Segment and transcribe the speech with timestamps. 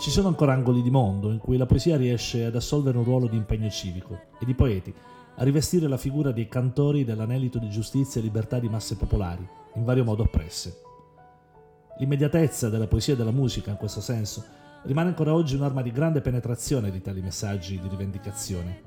[0.00, 3.26] Ci sono ancora angoli di mondo in cui la poesia riesce ad assolvere un ruolo
[3.26, 4.94] di impegno civico e di poeti
[5.36, 9.84] a rivestire la figura dei cantori dell'anelito di giustizia e libertà di masse popolari, in
[9.84, 10.80] vario modo oppresse.
[11.98, 14.42] L'immediatezza della poesia e della musica, in questo senso,
[14.84, 18.80] rimane ancora oggi un'arma di grande penetrazione di tali messaggi di rivendicazione,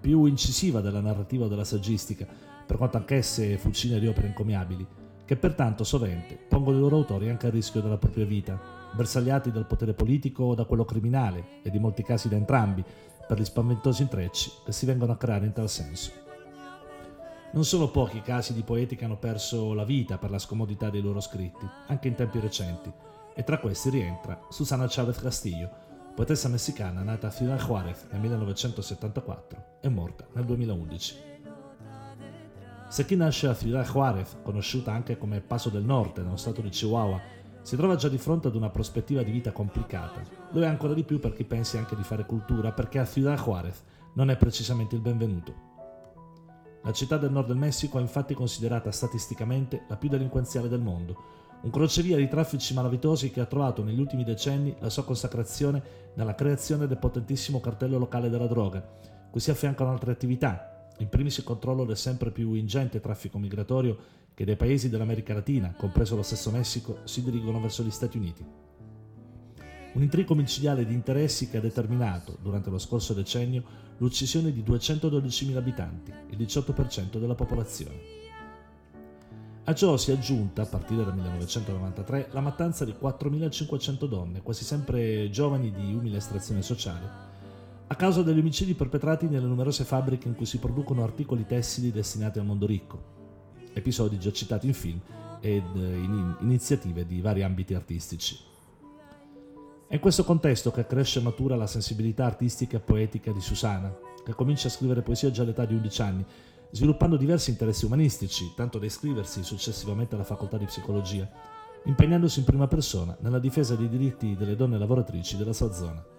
[0.00, 2.26] più incisiva della narrativa o della saggistica,
[2.66, 4.84] per quanto anch'esse fucine di opere encomiabili,
[5.24, 9.68] che pertanto sovente pongono i loro autori anche a rischio della propria vita, bersagliati dal
[9.68, 12.84] potere politico o da quello criminale, e in molti casi da entrambi,
[13.28, 16.10] per gli spaventosi intrecci che si vengono a creare in tal senso.
[17.52, 20.90] Non sono pochi i casi di poeti che hanno perso la vita per la scomodità
[20.90, 22.92] dei loro scritti, anche in tempi recenti,
[23.34, 25.70] e tra questi rientra Susana Chavez Castillo,
[26.16, 31.16] poetessa messicana nata a Ciudad Juárez nel 1974 e morta nel 2011.
[32.88, 36.70] Se chi nasce a Ciudad Juárez, conosciuta anche come Paso del Norte nello stato di
[36.70, 37.36] Chihuahua,
[37.68, 40.22] si trova già di fronte ad una prospettiva di vita complicata.
[40.52, 43.38] Lo è ancora di più per chi pensi anche di fare cultura, perché a Ciudad
[43.38, 45.52] Juárez non è precisamente il benvenuto.
[46.82, 51.22] La città del nord del Messico è infatti considerata statisticamente la più delinquenziale del mondo,
[51.60, 55.82] un crocevia di traffici malavitosi che ha trovato negli ultimi decenni la sua consacrazione
[56.14, 58.82] nella creazione del potentissimo cartello locale della droga,
[59.30, 63.96] cui si affiancano altre attività, in primis il controllo del sempre più ingente traffico migratorio
[64.34, 68.44] che dai paesi dell'America Latina, compreso lo stesso Messico, si dirigono verso gli Stati Uniti.
[69.94, 73.64] Un intrico micidiale di interessi che ha determinato, durante lo scorso decennio,
[73.98, 77.96] l'uccisione di 212.000 abitanti, il 18% della popolazione.
[79.64, 84.64] A ciò si è aggiunta, a partire dal 1993, la mattanza di 4.500 donne, quasi
[84.64, 87.27] sempre giovani di umile estrazione sociale,
[87.90, 92.38] a causa degli omicidi perpetrati nelle numerose fabbriche in cui si producono articoli tessili destinati
[92.38, 93.16] al mondo ricco,
[93.72, 95.00] episodi già citati in film
[95.40, 98.36] ed in iniziative di vari ambiti artistici.
[99.86, 103.90] È in questo contesto che cresce e matura la sensibilità artistica e poetica di Susana,
[104.22, 106.26] che comincia a scrivere poesia già all'età di 11 anni,
[106.70, 111.26] sviluppando diversi interessi umanistici, tanto da iscriversi successivamente alla facoltà di psicologia,
[111.84, 116.16] impegnandosi in prima persona nella difesa dei diritti delle donne lavoratrici della sua zona.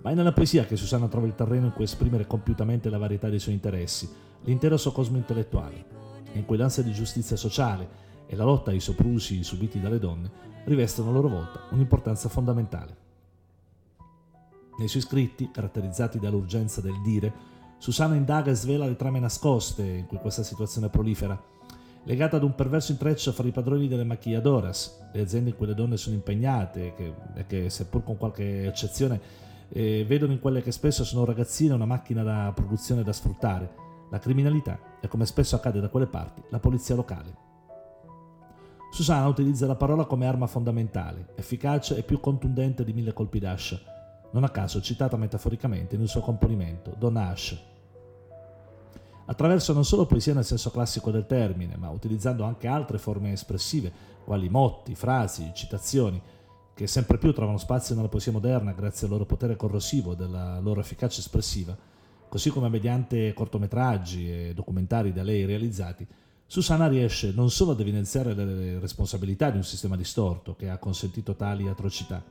[0.00, 3.28] Ma è nella poesia che Susana trova il terreno in cui esprimere compiutamente la varietà
[3.28, 4.08] dei suoi interessi,
[4.42, 5.84] l'intero suo cosmo intellettuale,
[6.32, 10.30] in cui l'ansia di giustizia sociale e la lotta ai soprusi subiti dalle donne
[10.64, 13.06] rivestono a loro volta un'importanza fondamentale.
[14.78, 20.06] Nei suoi scritti, caratterizzati dall'urgenza del dire, Susana indaga e svela le trame nascoste in
[20.06, 21.40] cui questa situazione prolifera,
[22.04, 25.74] legata ad un perverso intreccio fra i padroni delle maquilladoras, le aziende in cui le
[25.74, 27.14] donne sono impegnate e che,
[27.46, 32.22] che seppur con qualche eccezione, eh, vedono in quelle che spesso sono ragazzine una macchina
[32.22, 36.94] da produzione da sfruttare, la criminalità e, come spesso accade da quelle parti, la polizia
[36.94, 37.46] locale.
[38.90, 43.78] Susana utilizza la parola come arma fondamentale, efficace e più contundente di mille colpi d'ascia,
[44.30, 47.56] non a caso citata metaforicamente nel suo componimento, Donna Ascia.
[49.26, 53.92] Attraverso non solo poesia nel senso classico del termine, ma utilizzando anche altre forme espressive,
[54.24, 56.20] quali motti, frasi, citazioni,
[56.78, 60.60] che sempre più trovano spazio nella poesia moderna grazie al loro potere corrosivo e della
[60.60, 61.76] loro efficacia espressiva,
[62.28, 66.06] così come mediante cortometraggi e documentari da lei realizzati,
[66.46, 71.34] Susana riesce non solo ad evidenziare le responsabilità di un sistema distorto che ha consentito
[71.34, 72.22] tali atrocità,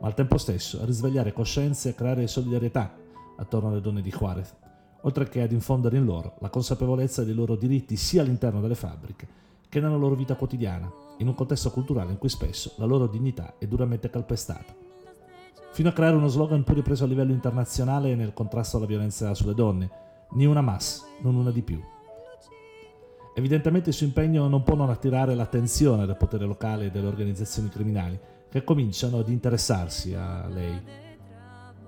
[0.00, 2.96] ma al tempo stesso a risvegliare coscienze e a creare solidarietà
[3.36, 4.54] attorno alle donne di Juarez,
[5.02, 9.28] oltre che ad infondere in loro la consapevolezza dei lori diritti sia all'interno delle fabbriche
[9.68, 10.90] che nella loro vita quotidiana,
[11.20, 14.88] in un contesto culturale in cui spesso la loro dignità è duramente calpestata
[15.72, 19.54] fino a creare uno slogan pure preso a livello internazionale nel contrasto alla violenza sulle
[19.54, 19.90] donne,
[20.32, 21.80] ni una mas, non una di più.
[23.34, 27.68] Evidentemente il suo impegno non può non attirare l'attenzione del potere locale e delle organizzazioni
[27.68, 28.18] criminali,
[28.50, 30.82] che cominciano ad interessarsi a lei.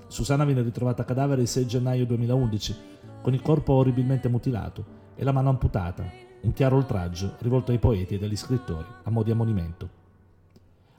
[0.06, 2.76] Susana viene ritrovata cadavere il 6 gennaio 2011,
[3.20, 6.04] con il corpo orribilmente mutilato e la mano amputata,
[6.42, 10.00] un chiaro oltraggio rivolto ai poeti e agli scrittori, a mo' di ammonimento.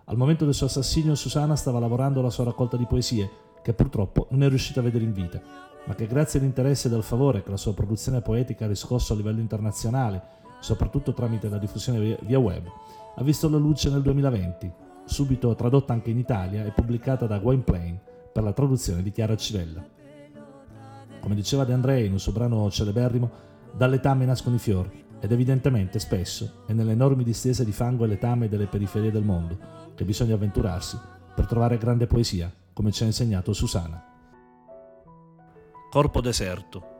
[0.06, 3.30] Al momento del suo assassinio Susana stava lavorando alla sua raccolta di poesie,
[3.62, 5.42] che purtroppo non è riuscita a vedere in vita,
[5.86, 9.16] ma che grazie all'interesse e al favore che la sua produzione poetica ha riscosso a
[9.16, 10.22] livello internazionale,
[10.60, 12.66] soprattutto tramite la diffusione via web,
[13.16, 14.72] ha visto la luce nel 2020,
[15.06, 18.00] subito tradotta anche in Italia e pubblicata da Gwynplaine
[18.32, 19.84] per la traduzione di Chiara Civella.
[21.20, 23.30] Come diceva De Andrei in un suo brano celeberrimo,
[23.76, 28.50] dall'etame nascono i fiori, ed evidentemente spesso è nelle enormi distese di fango e letame
[28.50, 29.58] delle periferie del mondo
[29.96, 31.00] che bisogna avventurarsi
[31.34, 34.04] per trovare grande poesia, come ci ha insegnato Susana.
[35.90, 36.92] Corpo deserto.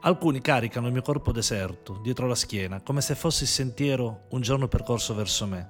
[0.00, 4.40] Alcuni caricano il mio corpo deserto dietro la schiena, come se fosse il sentiero un
[4.40, 5.68] giorno percorso verso me.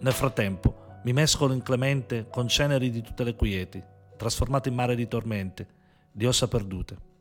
[0.00, 3.80] Nel frattempo Mi mescolo inclemente con ceneri di tutte le quieti,
[4.16, 5.68] trasformato in mare di tormente,
[6.10, 7.14] di ossa perdute.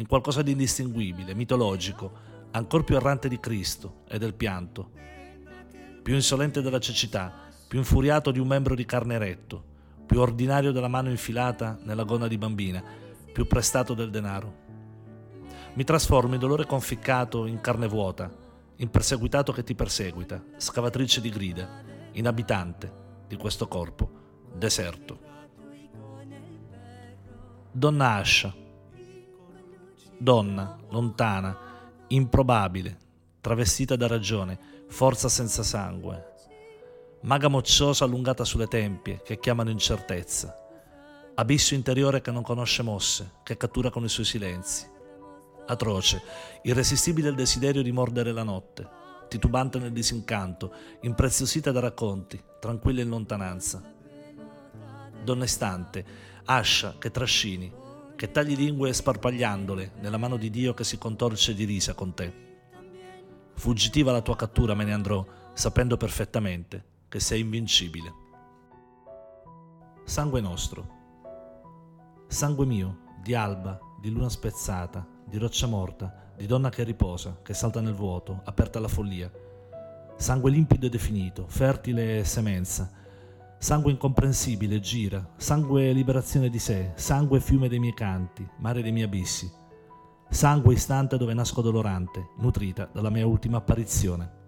[0.00, 2.10] In qualcosa di indistinguibile, mitologico,
[2.52, 4.92] ancor più errante di Cristo e del pianto,
[6.02, 9.62] più insolente della cecità, più infuriato di un membro di carne eretto,
[10.06, 12.82] più ordinario della mano infilata nella gonna di bambina,
[13.30, 14.54] più prestato del denaro.
[15.74, 18.34] Mi trasformo in dolore conficcato in carne vuota,
[18.76, 21.68] in perseguitato che ti perseguita, scavatrice di grida,
[22.12, 22.90] in abitante
[23.28, 24.10] di questo corpo
[24.54, 25.28] deserto.
[27.70, 28.59] Donna Ascia,
[30.22, 31.56] donna, lontana,
[32.08, 32.94] improbabile,
[33.40, 34.58] travestita da ragione,
[34.88, 36.34] forza senza sangue,
[37.22, 40.54] maga mocciosa allungata sulle tempie che chiamano incertezza,
[41.36, 44.86] abisso interiore che non conosce mosse, che cattura con i suoi silenzi,
[45.66, 46.20] atroce,
[46.64, 48.86] irresistibile il desiderio di mordere la notte,
[49.26, 50.70] titubante nel disincanto,
[51.00, 53.82] impreziosita da racconti, tranquilla in lontananza.
[55.24, 56.04] Donna istante,
[56.44, 57.72] ascia che trascini,
[58.20, 62.30] che tagli lingue sparpagliandole nella mano di Dio che si contorce di risa con te.
[63.54, 65.24] Fuggitiva la tua cattura me ne andrò,
[65.54, 68.12] sapendo perfettamente che sei invincibile.
[70.04, 70.98] Sangue nostro.
[72.26, 77.54] Sangue mio, di alba, di luna spezzata, di roccia morta, di donna che riposa, che
[77.54, 79.32] salta nel vuoto, aperta alla follia.
[80.18, 82.99] Sangue limpido e definito, fertile e semenza.
[83.62, 85.34] Sangue incomprensibile, gira.
[85.36, 86.92] Sangue liberazione di sé.
[86.94, 89.52] Sangue fiume dei miei canti, mare dei miei abissi.
[90.30, 94.39] Sangue istante dove nasco dolorante, nutrita dalla mia ultima apparizione.